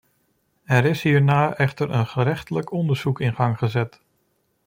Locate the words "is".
0.85-1.01